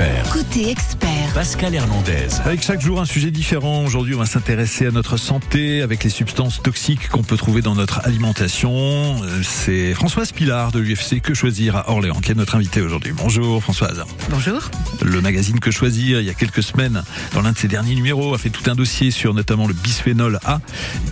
[0.00, 0.21] expert.
[0.32, 1.10] Côté expert.
[1.34, 2.28] Pascal Hernandez.
[2.44, 3.84] Avec chaque jour un sujet différent.
[3.84, 7.74] Aujourd'hui, on va s'intéresser à notre santé avec les substances toxiques qu'on peut trouver dans
[7.74, 8.72] notre alimentation.
[8.72, 13.12] Euh, C'est Françoise Pilar de l'UFC Que Choisir à Orléans qui est notre invitée aujourd'hui.
[13.14, 14.04] Bonjour Françoise.
[14.30, 14.70] Bonjour.
[15.02, 17.02] Le magazine Que Choisir, il y a quelques semaines,
[17.34, 20.38] dans l'un de ses derniers numéros, a fait tout un dossier sur notamment le bisphénol
[20.44, 20.60] A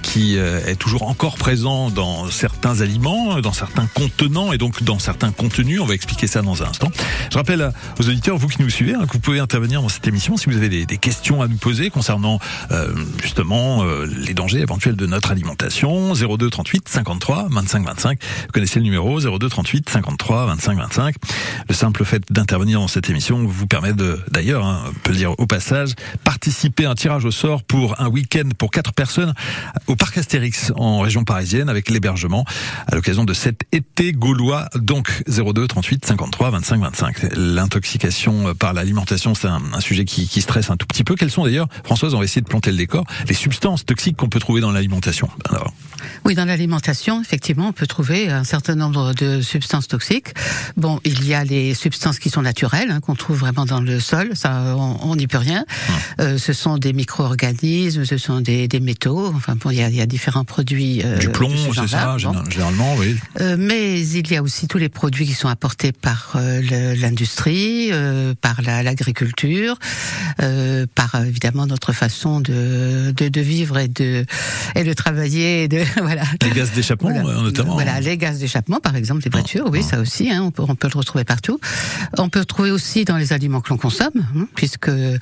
[0.02, 4.98] qui euh, est toujours encore présent dans certains aliments, dans certains contenants et donc dans
[4.98, 5.80] certains contenus.
[5.80, 6.90] On va expliquer ça dans un instant.
[7.30, 10.06] Je rappelle aux auditeurs, vous qui nous suivez, hein, que vous pouvez intervenir dans cette
[10.06, 12.38] émission si vous avez des, des questions à nous poser concernant
[12.70, 16.14] euh, justement euh, les dangers éventuels de notre alimentation.
[16.14, 18.18] 02 38 53 25 25.
[18.22, 21.14] Vous connaissez le numéro 02 38 53 25 25.
[21.68, 25.18] Le simple fait d'intervenir dans cette émission vous permet de, d'ailleurs, hein, on peut le
[25.18, 29.34] dire au passage, participer à un tirage au sort pour un week-end pour quatre personnes
[29.88, 32.44] au parc Astérix en région parisienne avec l'hébergement
[32.86, 34.68] à l'occasion de cet été gaulois.
[34.76, 37.16] Donc 02 38 53 25 25.
[37.34, 41.14] L'intoxication par l'alimentation, c'est un, un sujet qui, qui stresse un tout petit peu.
[41.14, 44.28] Quelles sont d'ailleurs, Françoise, on va essayer de planter le décor, les substances toxiques qu'on
[44.28, 45.72] peut trouver dans l'alimentation Alors,
[46.24, 50.28] Oui, dans l'alimentation, effectivement, on peut trouver un certain nombre de substances toxiques.
[50.76, 54.00] Bon, il y a les substances qui sont naturelles, hein, qu'on trouve vraiment dans le
[54.00, 55.64] sol, ça, on n'y peut rien.
[56.20, 59.32] Euh, ce sont des micro-organismes, ce sont des, des métaux.
[59.34, 61.02] Enfin bon, il y a, il y a différents produits.
[61.04, 62.18] euh, du plomb, ce c'est genre-là, ça, bon.
[62.18, 63.16] général- généralement, oui.
[63.40, 67.90] Euh, mais il y a aussi tous les produits qui sont apportés par euh, l'industrie,
[67.92, 69.76] euh, par la- l'agriculture,
[70.42, 74.24] euh, par évidemment notre façon de, de, de vivre et de
[74.74, 75.64] et de travailler.
[75.64, 76.22] Et de, voilà.
[76.42, 77.28] Les gaz d'échappement, Voilà.
[77.38, 77.74] euh, notamment.
[77.74, 80.74] Voilà, les gaz d'échappement, par exemple, des voitures, oui, ça aussi, hein, on, peut, on
[80.74, 81.58] peut le retrouver partout.
[82.18, 85.16] On peut le trouver aussi dans les aliments que l'on consomme, hein, puisque euh,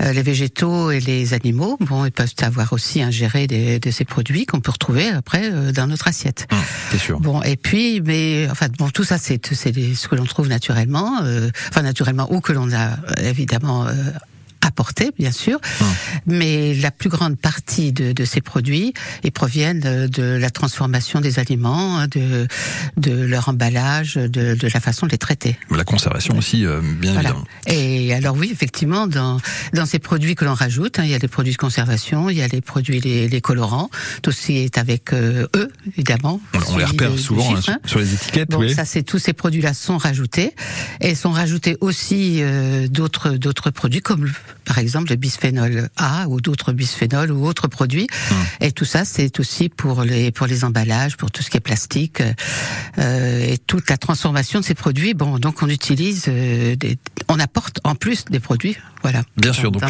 [0.00, 4.46] les végétaux et les animaux, bon, ils peuvent avoir aussi ingéré des, de ces produits
[4.46, 6.46] qu'on peut retrouver après euh, dans notre assiette.
[6.52, 6.58] Hum,
[6.90, 7.20] c'est sûr.
[7.20, 11.20] Bon, et puis, mais enfin, bon, tout ça, c'est c'est ce que l'on trouve naturellement,
[11.22, 13.86] euh, enfin naturellement, ou que l'on a évidemment
[14.70, 15.58] euh, apporté, bien sûr.
[16.26, 18.92] Mais la plus grande partie de, de ces produits,
[19.24, 22.46] ils proviennent de, de la transformation des aliments, hein, de
[22.96, 25.58] de leur emballage, de, de la façon de les traiter.
[25.70, 27.30] La conservation aussi, euh, bien Voilà.
[27.30, 27.46] évidemment.
[27.66, 29.40] Et alors oui, effectivement, dans
[29.74, 32.36] dans ces produits que l'on rajoute, hein, il y a les produits de conservation, il
[32.36, 33.90] y a les produits les, les colorants,
[34.22, 36.40] tout ce qui est avec euh, eux, évidemment.
[36.54, 37.78] On, on les repère souvent hein, hein.
[37.86, 38.74] sur les étiquettes, Bon, oui.
[38.74, 40.54] ça c'est tous ces produits-là sont rajoutés
[41.00, 44.30] et sont rajoutés aussi euh, d'autres d'autres produits comme
[44.70, 48.06] par exemple le bisphénol A ou d'autres bisphénols ou autres produits.
[48.30, 48.36] Hum.
[48.60, 51.66] Et tout ça c'est aussi pour les pour les emballages, pour tout ce qui est
[51.70, 52.22] plastique
[52.98, 55.12] euh, et toute la transformation de ces produits.
[55.12, 59.22] Bon, donc on utilise euh, des, on apporte en plus des produits, voilà.
[59.36, 59.82] Bien sûr, donc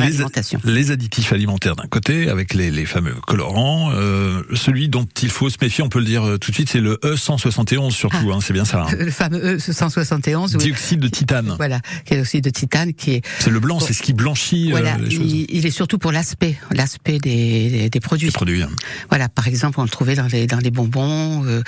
[0.64, 3.90] les, additifs alimentaires d'un côté, avec les, les fameux colorants.
[3.92, 6.68] Euh, celui dont il faut se méfier, on peut le dire euh, tout de suite,
[6.70, 8.82] c'est le E171 surtout, hein, c'est bien ça.
[8.88, 8.94] hein.
[8.98, 10.58] Le fameux E171, oui.
[10.64, 11.54] Dioxyde de titane.
[11.56, 11.80] Voilà,
[12.20, 15.10] aussi de titane, qui est C'est le blanc, c'est ce qui blanchit euh, Voilà, les
[15.10, 15.32] choses.
[15.32, 18.30] il, il est surtout pour l'aspect, l'aspect des, des, des produits.
[18.30, 18.62] Produits.
[18.62, 18.70] hein.
[19.08, 21.62] Voilà, par exemple, on le trouvait dans les dans les bonbons, euh,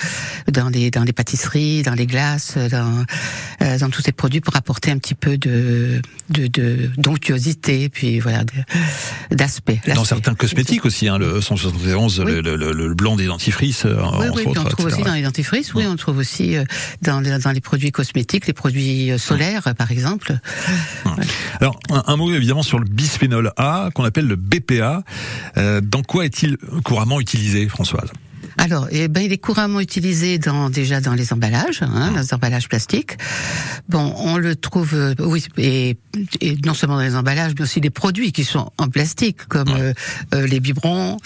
[0.51, 3.03] dans les dans les pâtisseries, dans les glaces, dans
[3.61, 6.89] euh, dans tous ces produits pour apporter un petit peu de de, de
[7.33, 8.43] d'onctuosité, puis voilà,
[9.31, 9.81] d'aspect.
[9.95, 12.31] Dans certains cosmétiques aussi, hein, le E171, Oui.
[12.31, 14.61] le, le- le- le blanc des dentifrices, euh, Oui, entre oui, autres.
[14.61, 15.01] on trouve etc.
[15.01, 16.63] aussi dans les dentifrices, oui, on trouve aussi euh,
[17.01, 20.37] dans, les, dans les produits cosmétiques, les produits euh, solaires, par exemple.
[21.59, 25.03] Alors, un, un mot évidemment sur le bisphénol A, qu'on appelle le BPA.
[25.57, 28.09] Euh, dans quoi est-il couramment utilisé, Françoise?
[28.57, 32.19] Alors, eh ben, il est couramment utilisé dans déjà dans les emballages, hein, Ah.
[32.21, 33.17] les emballages plastiques.
[33.89, 35.97] Bon, on le trouve, euh, oui, et,
[36.41, 39.69] et non seulement dans les emballages, mais aussi des produits qui sont en plastique, comme
[39.69, 39.93] euh,
[40.33, 41.17] euh, les biberons,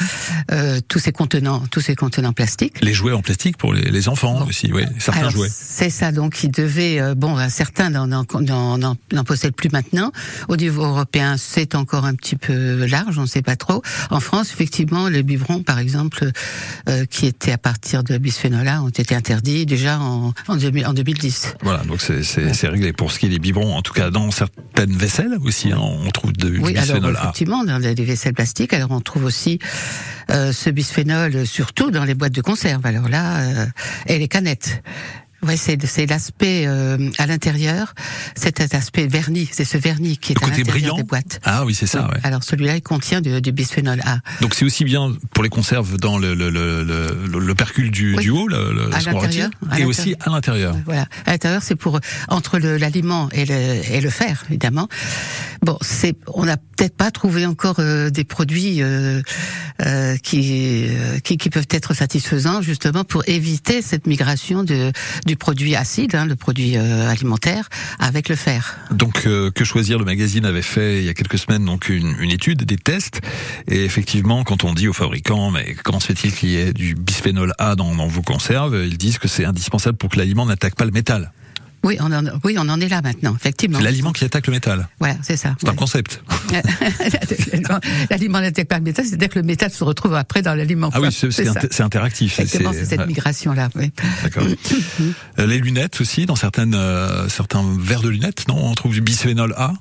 [0.51, 2.81] euh, tous ces contenants, tous ces contenants plastiques.
[2.81, 4.45] Les jouets en plastique pour les, les enfants Bon.
[4.47, 5.49] aussi, oui, certains Alors, jouets.
[5.51, 8.25] C'est ça, donc il devait, euh, bon, euh, certains n'en,
[9.25, 10.11] possèdent plus maintenant.
[10.47, 13.81] Au niveau européen, c'est encore un petit peu large, on ne sait pas trop.
[14.09, 16.31] En France, effectivement, les biberons, par exemple,
[16.89, 20.85] euh, qui étaient à partir de bisphénol A, ont été interdits déjà en, en, 2000
[20.85, 21.55] en 2010.
[21.63, 22.94] Voilà, donc c'est c'est réglé.
[22.94, 26.11] Pour ce qui est des biberons, en tout cas dans certaines vaisselles aussi, hein, on
[26.11, 27.19] trouve de, du Oui, alors bisphénol A.
[27.22, 29.58] effectivement, dans les vaisselles plastiques, alors on trouve aussi
[30.29, 32.85] euh, ce bisphénol, surtout dans les boîtes de conserve.
[32.85, 33.66] Alors là, euh,
[34.05, 34.84] et les canettes.
[35.43, 37.93] Ouais, c'est c'est l'aspect euh, à l'intérieur,
[38.35, 40.97] c'est cet aspect vernis, c'est ce vernis qui est Le à côté l'intérieur brillant.
[40.97, 41.39] des boîtes.
[41.43, 42.07] Ah oui, c'est ça.
[42.09, 42.16] Oui.
[42.16, 42.19] Ouais.
[42.23, 44.17] Alors celui-là, il contient du, du bisphénol A.
[44.41, 48.16] Donc c'est aussi bien pour les conserves dans le, le, le, le, le percule du,
[48.16, 48.23] Oui.
[48.23, 50.75] du haut, le, le- À ce qu'on retire, l'intérieur, à et aussi à l'intérieur.
[50.85, 51.05] Voilà.
[51.28, 51.99] À l'intérieur, c'est pour
[52.29, 53.53] entre l'aliment et le,
[53.91, 54.87] et le fer, évidemment.
[55.61, 59.22] Bon, c'est, on n'a peut-être pas trouvé encore euh, des produits euh,
[59.85, 60.90] euh, qui,
[61.24, 64.91] qui, qui peuvent être satisfaisants justement pour éviter cette migration de
[65.26, 67.70] du produit acide, hein, le produit alimentaire,
[68.00, 68.78] avec le fer.
[68.91, 70.00] Donc que choisir?
[70.00, 73.22] Le magazine avait fait il y a quelques semaines donc une, une étude, des tests,
[73.68, 76.96] et effectivement quand on dit aux fabricants mais comment se fait-il qu'il y ait du
[76.96, 80.76] bisphénol A dans, dans vos conserves, ils disent que c'est indispensable pour que l'aliment n'attaque
[80.76, 81.32] pas le métal.
[81.84, 83.78] Oui, on en, oui, on en est là maintenant, effectivement.
[83.78, 84.88] C'est l'aliment qui attaque le métal.
[85.00, 85.56] Voilà, c'est ça.
[85.59, 86.22] C'est un concept.
[88.09, 90.90] l'aliment n'attaque pas le métal, c'est-à-dire que le métal se retrouve après dans l'aliment.
[90.94, 92.40] Ah oui, c'est interactif.
[92.40, 93.70] Exactement, c'est cette migration-là.
[93.76, 93.91] Oui.
[94.24, 94.44] D'accord.
[95.40, 98.58] Euh, les lunettes aussi, dans certaines, euh, certains verres de lunettes, non?
[98.58, 99.74] On trouve du bisphénol A?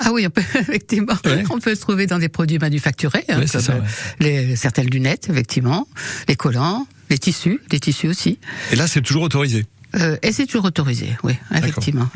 [0.00, 1.14] Ah oui, on peut, effectivement.
[1.50, 3.80] On peut se trouver dans des produits manufacturés, hein, comme euh,
[4.20, 5.86] les, certaines lunettes, effectivement,
[6.28, 8.38] les collants, les tissus, les tissus aussi.
[8.72, 9.66] Et là, c'est toujours autorisé?
[9.96, 12.08] Euh, et c'est toujours autorisé, oui, effectivement.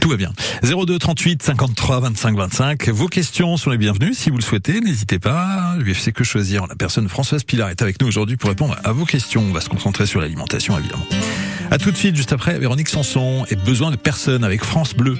[0.00, 0.32] Tout va bien.
[0.62, 2.88] 02 38 53 25 25.
[2.88, 4.14] Vos questions sont les bienvenues.
[4.14, 5.76] Si vous le souhaitez, n'hésitez pas.
[5.78, 9.04] L'UFC Que Choisir, la personne Françoise Pilar est avec nous aujourd'hui pour répondre à vos
[9.04, 9.42] questions.
[9.42, 11.06] On va se concentrer sur l'alimentation, évidemment.
[11.70, 15.18] À tout de suite, juste après, Véronique Sanson et Besoin de personne avec France Bleu.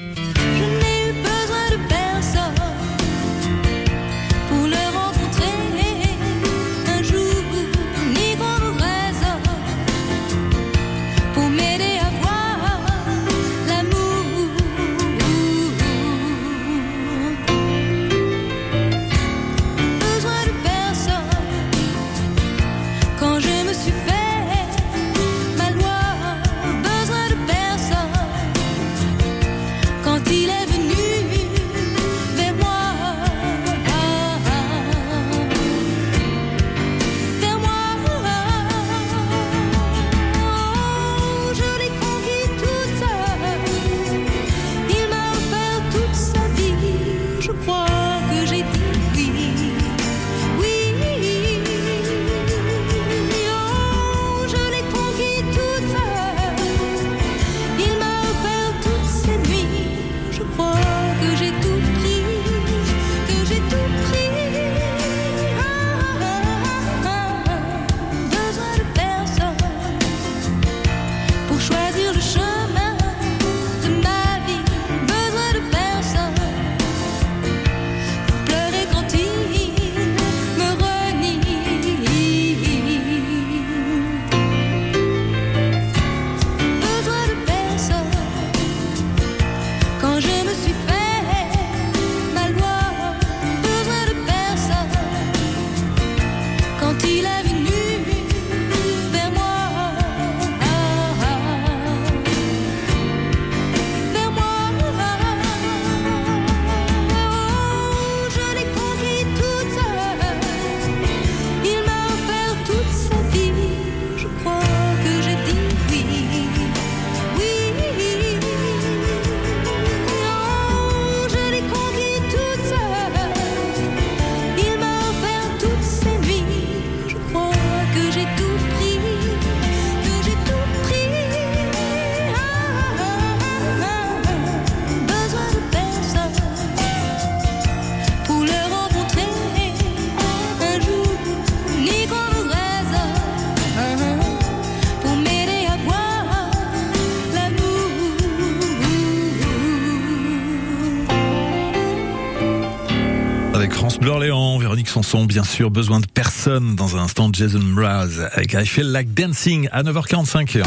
[155.26, 159.68] Bien sûr, besoin de personne dans un instant, Jason Mraz avec I Feel Like Dancing
[159.72, 160.62] à 9h45.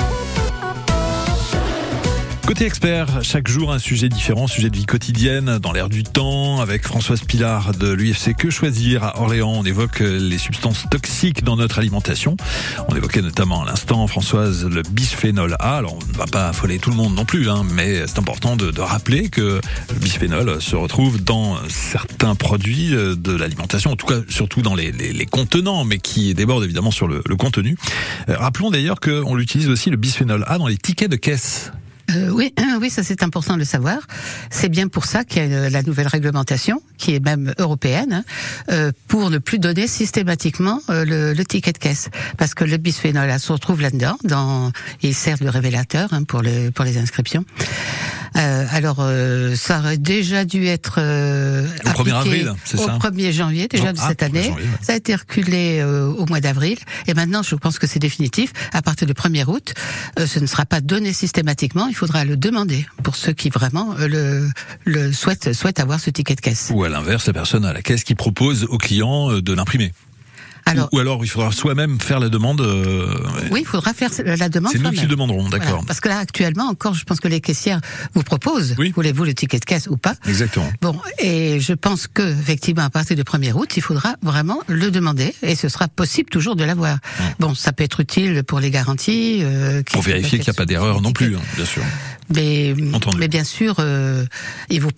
[2.51, 6.59] Côté expert, chaque jour un sujet différent, sujet de vie quotidienne, dans l'air du temps,
[6.59, 9.53] avec Françoise Pilar de l'UFC Que Choisir à Orléans.
[9.55, 12.35] On évoque les substances toxiques dans notre alimentation.
[12.89, 15.77] On évoquait notamment à l'instant, Françoise, le bisphénol A.
[15.77, 18.57] Alors, on ne va pas affoler tout le monde non plus, hein, mais c'est important
[18.57, 24.07] de, de, rappeler que le bisphénol se retrouve dans certains produits de l'alimentation, en tout
[24.07, 27.77] cas surtout dans les, les, contenants, mais qui débordent évidemment sur le, le contenu.
[28.27, 31.71] Euh, rappelons d'ailleurs qu'on utilise aussi le bisphénol A dans les tickets de caisse.
[32.15, 33.99] Euh, oui, oui, ça c'est important de le savoir.
[34.49, 38.23] C'est bien pour ça qu'il y a la nouvelle réglementation, qui est même européenne, hein,
[38.71, 42.77] euh, pour ne plus donner systématiquement euh, le, le, ticket de caisse, parce que le
[42.77, 46.97] bisphénol A se retrouve là-dedans, dans, il sert de révélateur hein, pour, le, pour les
[46.99, 47.43] inscriptions.
[48.37, 52.85] Euh, alors, euh, ça aurait déjà dû être euh, Au 1er appliqué avril, c'est au
[52.85, 54.43] ça 1er janvier déjà de ah, cette 1er année.
[54.43, 54.69] janvier, ouais.
[54.81, 56.77] Ça a été reculé euh, au mois d'avril
[57.07, 58.53] et maintenant, je pense que c'est définitif.
[58.71, 59.73] À partir du 1er août,
[60.17, 61.87] euh, ce ne sera pas donné systématiquement.
[61.87, 64.49] Il faudra le demander pour ceux qui vraiment euh, le,
[64.85, 66.71] le souhaitent souhaitent avoir ce ticket de caisse.
[66.73, 69.93] Ou l'inverse, la personne à la caisse qui propose au client euh, de l'imprimer.
[70.67, 72.61] Alors, Ou alors il faudra soi-même faire la demande.
[72.61, 73.07] euh,
[73.49, 74.71] oui, il faudra faire la demande.
[74.71, 75.83] c'est nous qui le demanderons, Voilà, d'accord.
[75.87, 77.81] parce que là, actuellement, encore, je pense que les caissières
[78.13, 78.91] vous proposent, Oui.
[78.95, 80.71] voulez-vous le ticket de caisse ou pas Exactement.
[80.79, 84.91] Bon, et je pense que effectivement, à partir du 1er août, il faudra vraiment le
[84.91, 86.99] demander, et ce sera possible toujours de l'avoir.
[87.39, 89.39] Bon, ça peut être utile pour les garanties.
[89.41, 91.81] Euh, Pour vérifier qu'il n'y a pas d'erreur non plus, hein, bien sûr.
[92.33, 92.73] Mais,
[93.17, 94.25] mais bien sûr, euh,
[94.69, 94.91] ils vous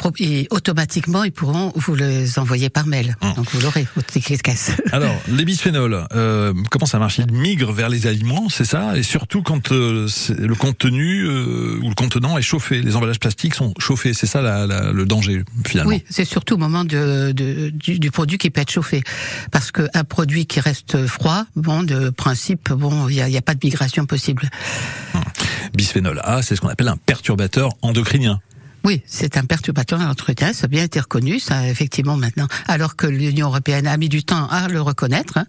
[0.51, 3.15] automatiquement, ils pourront vous les envoyer par mail.
[3.21, 3.33] Hum.
[3.35, 4.71] Donc vous l'aurez, votre ticket de caisse.
[4.91, 7.17] Alors, les bisphénols, euh, comment ça marche?
[7.19, 8.97] Ils migrent vers les aliments, c'est ça?
[8.97, 12.81] Et surtout quand euh, le contenu ou le contenant est chauffé.
[12.81, 15.89] Les emballages plastiques sont chauffés, c'est ça la- la- le danger finalement.
[15.89, 19.03] Oui, c'est surtout au moment de, de- du, du produit qui peut être chauffé,
[19.51, 23.59] parce qu'un produit qui reste froid, bon, de principe, bon, il n'y a, pas de
[23.63, 24.49] migration possible.
[25.73, 28.41] Bisphénol A, c'est ce qu'on appelle un perturbateur endocrinien.
[28.85, 32.49] Oui, c'est un perturbateur l'entretien, ça a bien été reconnu, ça effectivement maintenant.
[32.67, 35.45] Alors que l'Union européenne a mis du temps à le reconnaître, hein,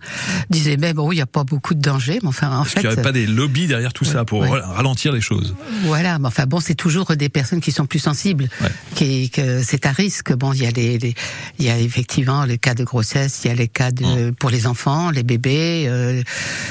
[0.50, 2.83] disait mais bon, il n'y a pas beaucoup de danger, mais enfin en Parce fait,
[2.83, 4.61] n'y aurait pas des lobbies derrière tout ça pour ouais.
[4.61, 5.57] ralentir les choses.
[5.83, 8.69] voilà, mais enfin bon, c'est toujours des personnes qui sont plus sensibles, Ouais.
[8.95, 10.33] qui que c'est à risque.
[10.33, 11.14] Bon, il y a les, les-
[11.59, 14.49] il y a effectivement les cas de grossesse, il y a les cas de pour
[14.50, 15.87] les enfants, les bébés.
[15.88, 16.23] euh,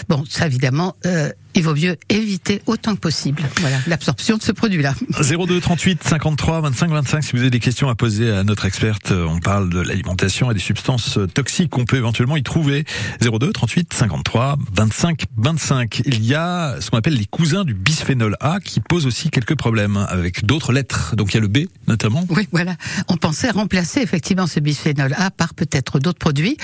[0.07, 0.95] bon, ça évidemment.
[1.05, 4.93] Euh, il vaut mieux éviter autant que possible voilà, l'absorption de ce produit-là.
[5.19, 9.11] 02 38 53 25 25 si vous avez des questions à poser à notre experte
[9.11, 12.85] euh, on parle de l'alimentation et des substances euh, toxiques qu'on peut éventuellement y trouver
[13.21, 18.35] 02 38 53 25 25 il y a ce qu'on appelle les cousins du bisphénol
[18.39, 21.67] A qui posent aussi quelques problèmes avec d'autres lettres donc il y a le B
[21.87, 22.75] notamment Oui, voilà.
[23.07, 26.57] On pensait remplacer effectivement ce bisphénol A par peut-être d'autres produits,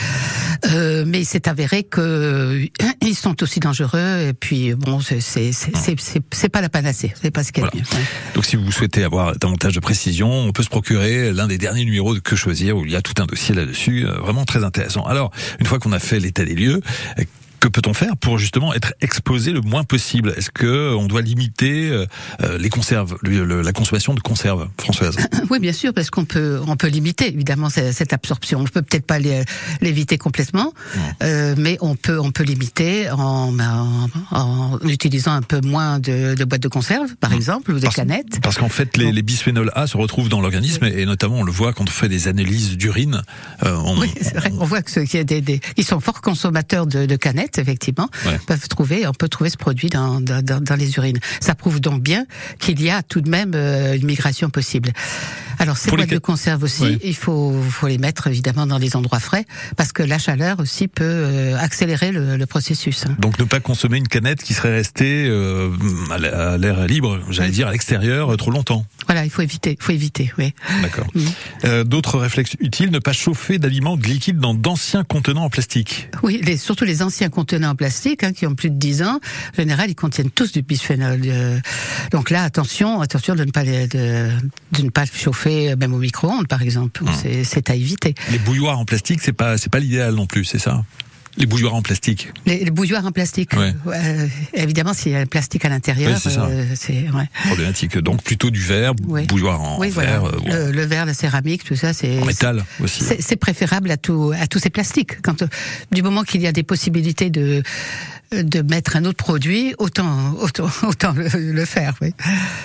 [0.72, 2.65] euh, mais il s'est avéré que euh,
[3.01, 4.27] ils sont aussi dangereux.
[4.27, 7.86] Et puis bon, c'est pas la panacée, c'est pas ce qu'il y a de Voilà.
[7.91, 7.98] mieux.
[8.00, 8.05] Ouais.
[8.33, 11.86] donc si vous souhaitez avoir davantage de précision on peut se procurer l'un des derniers
[11.86, 14.63] numéros de Que choisir où il y a tout un dossier là-dessus euh, vraiment très
[14.63, 16.81] intéressant alors une fois qu'on a fait l'état des lieux
[17.19, 17.24] euh,
[17.59, 20.33] que peut-on faire pour justement être exposé le moins possible?
[20.37, 22.05] Est-ce que on doit limiter euh,
[22.41, 25.17] euh, les conserves, la consommation de conserves, Françoise?
[25.49, 28.59] Oui, bien sûr, parce qu'on peut on peut limiter évidemment cette, absorption.
[28.61, 29.43] On peut peut-être pas l'é-
[29.81, 30.73] l'éviter complètement,
[31.23, 36.35] euh, mais on peut on peut limiter en, en, en utilisant un peu moins de,
[36.35, 38.39] de boîtes de conserve, par exemple, ou de Parce- canettes.
[38.41, 41.43] Parce qu'en fait, les, les bisphénols A se retrouvent dans l'organisme et, et notamment on
[41.43, 43.21] le voit quand on fait des analyses d'urine.
[43.63, 44.51] euh, on- Oui, c'est vrai.
[44.59, 47.49] On voit que ceux qui, a des, des, qui sont forts consommateurs de, de canettes,
[47.58, 48.39] effectivement, Ouais.
[48.46, 51.20] peuvent trouver, on peut trouver ce produit dans, dans, les urines.
[51.39, 52.25] Ça prouve donc bien
[52.60, 54.91] qu'il y a tout de même euh, une migration possible.
[55.62, 56.98] Alors ces les boîtes ca- de conserve aussi, Ouais.
[57.03, 60.88] il faut, faut les mettre évidemment dans des endroits frais, parce que la chaleur aussi
[60.88, 63.06] peut euh, accélérer le, le processus.
[63.06, 63.15] hein.
[63.20, 65.70] Donc ne pas consommer une canette qui serait restée euh,
[66.12, 68.86] à l'air libre, j'allais dire à l'extérieur, trop longtemps.
[69.08, 70.53] Voilà, il faut éviter, faut éviter, oui.
[70.82, 71.08] D'accord.
[71.65, 76.10] Euh, D'autres réflexes utiles, ne pas chauffer d'aliments de liquides dans d'anciens contenants en plastique.
[76.24, 79.19] Oui, les, surtout les anciens contenants en plastique hein, qui ont plus de 10 ans,
[79.53, 81.22] en général, ils contiennent tous du bisphénol.
[81.25, 81.60] euh.
[82.12, 84.29] donc là, attention, attention de ne pas les, de,
[84.74, 87.03] de ne pas chauffer, euh, même au micro-ondes, par exemple.
[87.22, 88.13] C'est- C'est à éviter.
[88.31, 90.84] Les bouilloires en plastique, c'est pas c'est pas l'idéal non plus, c'est ça?
[91.38, 92.29] Les bouilloires en plastique.
[92.45, 93.74] Les, les bouilloires en plastique, Ouais.
[93.88, 96.45] euh, évidemment, s'il y a le plastique à l'intérieur, Oui, c'est ça.
[96.45, 97.29] euh, c'est ouais.
[97.48, 97.98] Problématique.
[98.00, 99.25] Donc plutôt du verre, Oui.
[99.27, 100.38] bouilloire en oui, verre, voilà.
[100.55, 103.03] euh, le, le verre, la céramique, tout ça, c'est en métal aussi.
[103.19, 105.21] C'est préférable à tout à tous ces plastiques.
[105.21, 105.43] Quand
[105.91, 107.63] du moment qu'il y a des possibilités de
[108.31, 111.93] de mettre un autre produit, autant autant autant le, faire.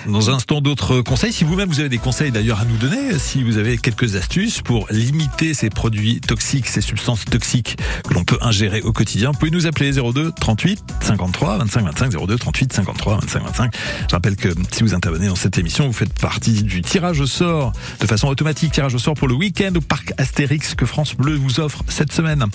[0.07, 1.33] Dans un instant, d'autres conseils.
[1.33, 4.61] Si vous-même vous avez des conseils d'ailleurs à nous donner, si vous avez quelques astuces
[4.61, 9.39] pour limiter ces produits toxiques, ces substances toxiques que l'on peut ingérer au quotidien, vous
[9.39, 13.73] pouvez nous appeler 02 38 53 25 25 02 38 53 25 25.
[14.09, 17.25] Je rappelle que si vous intervenez dans cette émission, vous faites partie du tirage au
[17.25, 21.15] sort de façon automatique, tirage au sort pour le week-end au parc Astérix que France
[21.15, 22.45] Bleu vous offre cette semaine.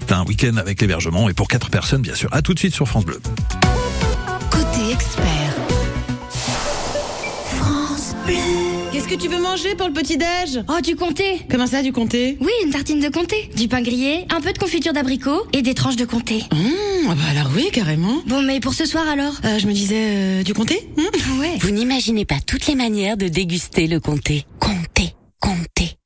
[0.00, 2.28] C'est un week-end avec l'hébergement et pour quatre personnes bien sûr.
[2.32, 3.20] À tout de suite sur France Bleu.
[4.50, 5.56] Côté expert.
[8.92, 12.36] Qu'est-ce que tu veux manger pour le petit-déj Oh, du comté Comment ça, du comté?
[12.40, 15.74] Oui, une tartine de comté, du pain grillé, un peu de confiture d'abricot et des
[15.74, 16.44] tranches de comté.
[16.52, 18.22] Mmh, ah bah alors oui, carrément.
[18.26, 19.34] Bon, mais pour ce soir alors?
[19.44, 20.86] Euh, je me disais, euh, du comté?
[20.96, 21.40] Mmh.
[21.40, 21.56] Ouais.
[21.60, 24.44] Vous n'imaginez pas toutes les manières de déguster le comté.
[24.60, 24.81] Comté, comté.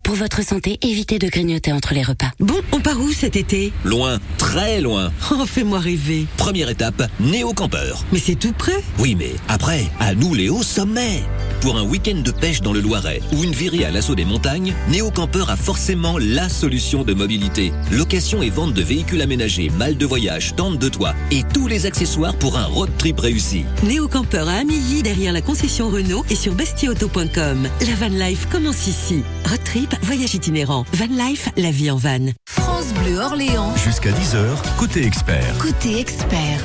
[0.07, 2.31] Pour votre santé, évitez de grignoter entre les repas.
[2.39, 3.73] Bon, on part où cet été?
[3.85, 5.11] Loin, très loin.
[5.33, 6.27] Oh, fais-moi rêver.
[6.37, 8.05] Première étape, néo-campeur.
[8.13, 8.85] Mais c'est tout près?
[9.01, 11.25] Oui, mais après, à nous les hauts sommets.
[11.61, 14.73] pour un week-end de pêche dans le Loiret ou une virée à l'assaut des montagnes,
[14.89, 17.73] Néo Camper a forcément la solution de mobilité.
[17.91, 21.85] Location et vente de véhicules aménagés, mal de voyage, tente de toit et tous les
[21.87, 23.65] accessoires pour un road trip réussi.
[23.83, 27.69] Néo Camper à Amilly derrière la concession Renault et sur bestioauto.com.
[27.81, 29.25] La van life commence ici.
[29.45, 30.85] Road trip, voyage itinérant.
[30.93, 32.33] Van life, la vie en van.
[32.45, 33.75] France Bleu Orléans.
[33.77, 35.59] Jusqu'à 10h, côté expert.
[35.59, 36.63] Côté expert.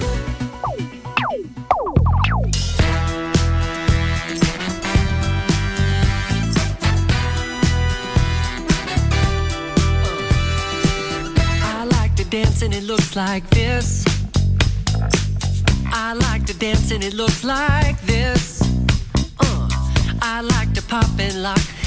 [11.63, 14.05] I like to dance and it looks like this.
[15.93, 18.61] I like to dance and it looks like this.
[19.39, 19.67] Uh,
[20.21, 21.59] I like to pop and lock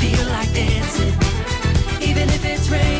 [0.00, 1.12] feel like dancing.
[2.00, 2.99] Even if it's raining,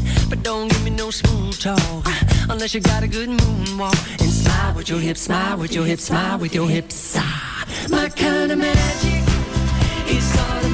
[0.31, 2.07] But don't give me no smooth talk
[2.49, 4.21] unless you got a good moonwalk.
[4.21, 7.17] And smile with your hips, smile with your hips, smile with your hips.
[7.17, 9.23] Ah, my kind of magic
[10.07, 10.70] is automatic.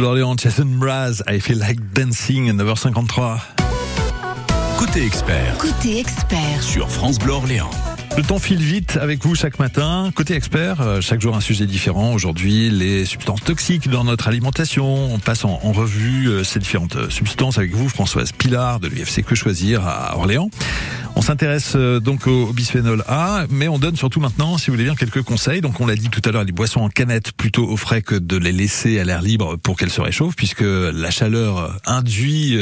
[0.00, 3.38] D'Orléans, Jason Mraz, I Feel Like Dancing, 9h53.
[4.78, 5.56] Côté expert.
[5.58, 6.62] Côté expert.
[6.62, 7.70] Sur France Bleu Orléans.
[8.16, 10.10] Le temps file vite avec vous chaque matin.
[10.14, 12.12] Côté expert, euh, chaque jour un sujet différent.
[12.12, 14.86] Aujourd'hui, les substances toxiques dans notre alimentation.
[14.86, 18.88] On passe en, en revue euh, ces différentes euh, substances avec vous, Françoise Pilar de
[18.88, 20.50] l'UFC Que Choisir à Orléans.
[21.26, 24.94] S'intéresse euh, donc au, bisphénol A, mais on donne surtout maintenant, si vous voulez bien,
[24.94, 25.60] quelques conseils.
[25.60, 28.14] Donc on l'a dit tout à l'heure, les boissons en canette plutôt au frais que
[28.14, 32.58] de les laisser à l'air libre pour qu'elles se réchauffent, puisque la chaleur induit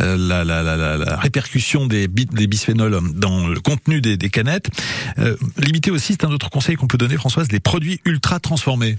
[0.00, 4.70] euh, la, la, la, la, répercussion des, des bisphénols dans le contenu des, des canettes.
[5.18, 8.96] Euh, limiter aussi, c'est un autre conseil qu'on peut donner, Françoise, les produits ultra transformés.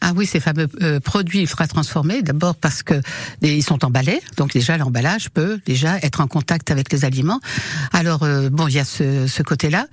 [0.00, 3.00] Ah oui, ces fameux euh, produits ultra transformés, d'abord parce que
[3.42, 7.40] les- ils sont emballés, donc déjà l'emballage peut déjà être en contact avec les aliments.
[7.92, 9.86] Alors euh, bon, il y a ce, ce côté-là,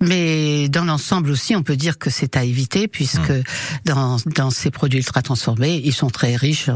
[0.00, 3.32] mais dans l'ensemble aussi, on peut dire que c'est à éviter puisque
[3.84, 6.74] dans, dans ces produits ultra transformés, ils sont très riches en,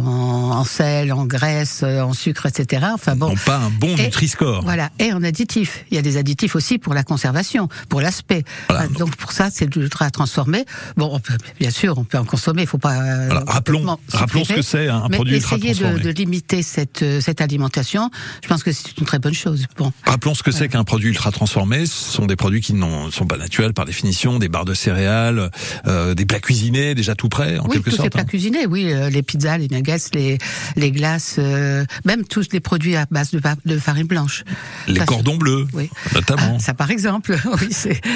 [0.51, 2.87] en sel, en graisse, euh, en sucre, etc.
[2.93, 4.63] Enfin bon, N'ont pas un bon Nutri-Score.
[4.65, 5.85] voilà, et en additifs.
[5.91, 8.45] Il y a des additifs aussi pour la conservation, pour l'aspect.
[8.69, 8.89] Voilà.
[8.89, 10.65] Donc pour ça, c'est de l'ultra transformé.
[10.97, 12.67] Bon, on peut, bien sûr, on peut en consommer.
[12.73, 13.03] Faut pas.
[13.03, 16.03] euh, Voilà, rappelons, rappelons ce que c'est un Mais produit ultra essayer de, transformé.
[16.05, 18.11] de limiter cette euh, cette alimentation.
[18.43, 19.67] Je pense que c'est une très bonne chose.
[19.77, 19.93] Bon.
[20.07, 21.85] Rappelons ce que c'est qu'un produit ultra transformé.
[21.85, 25.51] Ce sont des produits qui ne sont pas naturels par définition, des barres de céréales,
[25.87, 28.05] euh, des plats cuisinés déjà tout prêts en oui, quelque tous sorte.
[28.05, 28.25] les plats hein.
[28.25, 30.39] cuisinés, oui, euh, les pizzas, les nuggets, les
[30.77, 34.45] les glaces, euh, même tous les produits à base de, farine blanche.
[34.89, 35.91] Les Ça, cordons bleus, Oui.
[36.15, 36.55] notamment.
[36.57, 37.69] Ah, ça par exemple, oui.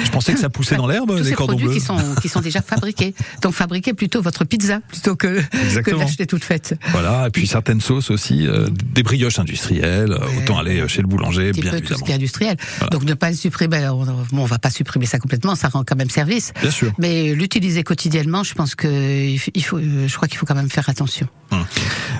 [0.05, 1.75] Je pensais que ça poussait dans l'herbe, les ces cordons produits bleus.
[1.79, 3.13] qui sont qui sont déjà fabriqués.
[3.43, 5.41] Donc fabriquez plutôt votre pizza plutôt que,
[5.81, 6.75] que l'acheter toute faite.
[6.91, 11.07] Voilà, et puis certaines sauces aussi, euh, des brioches industrielles, euh, autant aller chez le
[11.07, 12.05] boulanger, bien peu tout ce évidemment.
[12.05, 12.57] qui est industriel.
[12.91, 15.83] Donc ne pas le supprimer, on, bon, on va pas supprimer ça complètement, ça rend
[15.83, 16.53] quand même service.
[16.61, 16.91] Bien sûr.
[16.97, 20.89] Mais l'utiliser quotidiennement, je pense que il faut, je crois qu'il faut quand même faire
[20.89, 21.27] attention.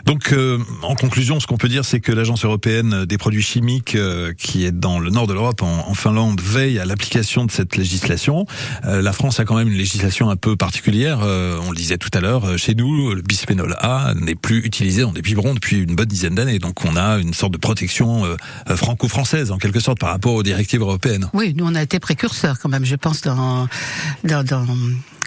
[0.06, 3.96] Donc, euh, en conclusion, ce qu'on peut dire, c'est que l'Agence européenne des produits chimiques,
[3.96, 7.52] euh, qui est dans le nord de l'Europe, en, en Finlande, veille à l'application de
[7.52, 8.46] cette législation.
[8.84, 11.20] La France a quand même une législation un peu particulière.
[11.22, 15.02] On le disait tout à l'heure, euh, chez nous, le bisphénol A n'est plus utilisé
[15.02, 16.60] dans des biberons depuis une bonne dizaine d'années.
[16.60, 18.36] Donc, on a une sorte de protection euh,
[18.70, 21.30] euh, franco-française, en quelque sorte, par rapport aux directives européennes.
[21.34, 23.68] Oui, nous on a été précurseurs quand même, je pense dans,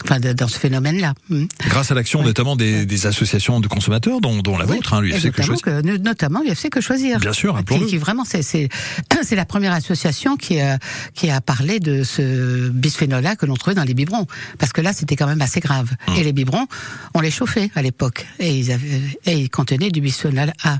[0.05, 1.15] enfin, dans ce phénomène-là.
[1.29, 1.45] Mm.
[1.69, 5.01] Grâce à l'action notamment des, des associations de consommateurs, dont, dont la Oui, vôtre, hein,
[5.01, 5.63] l'UFC que choisis.
[5.63, 7.19] que- notamment l'UFC que choisir.
[7.21, 7.87] Bien sûr, qui, rappelons-le.
[7.87, 8.25] qui vraiment
[9.23, 10.79] c'est la première association qui a
[11.15, 14.27] qui a parlé de ce bisphénol A que l'on trouvait dans les biberons
[14.59, 15.91] parce que là c'était quand même assez grave.
[16.09, 16.17] Hum.
[16.17, 16.67] Et les biberons,
[17.15, 20.79] on les chauffait à l'époque et ils avaient et ils contenaient du bisphénol A.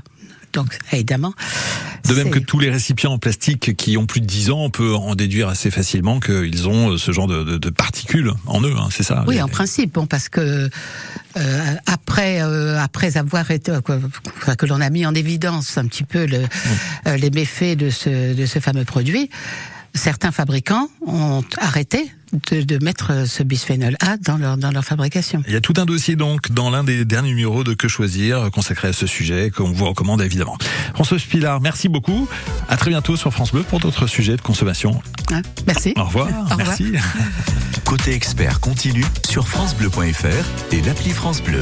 [0.53, 1.33] Donc évidemment.
[2.07, 4.69] De même que tous les récipients en plastique qui ont plus de 10 ans, on
[4.69, 8.61] peut en déduire assez facilement qu'ils ont euh, ce genre de, de- de particules en
[8.61, 10.69] eux, hein, c'est ça Oui, les- en principe, bon, parce que
[11.37, 13.71] euh, après euh, après avoir été
[14.57, 16.41] que l'on a mis en évidence un petit peu le,
[17.17, 19.29] les méfaits de ce de ce fameux produit,
[19.93, 22.11] certains fabricants ont arrêté
[22.51, 25.43] de, de mettre ce bisphénol A dans leur dans leur fabrication.
[25.47, 28.39] Il y a tout un dossier donc dans l'un des derniers numéros de Que choisir
[28.39, 30.57] euh, consacré à ce sujet qu'on vous recommande évidemment.
[30.93, 32.27] François Spilard, merci beaucoup.
[32.69, 35.01] À très bientôt sur France Bleu pour d'autres sujets de consommation.
[35.31, 35.93] Hein, merci.
[35.97, 36.27] Au revoir.
[36.27, 36.57] Au revoir.
[36.57, 36.93] Merci.
[37.85, 41.61] Côté expert continue sur francebleu.fr et l'appli France Bleu.